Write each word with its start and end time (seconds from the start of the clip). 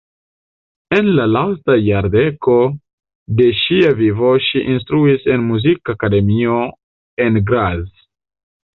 En 0.99 1.11
la 1.19 1.27
lasta 1.33 1.75
jardeko 1.87 2.57
de 3.43 3.47
ŝia 3.61 3.93
vivo 4.01 4.33
ŝi 4.49 4.65
instruis 4.75 5.31
en 5.37 5.49
muzikakademio 5.53 6.61
en 7.29 7.43
Graz. 7.53 7.83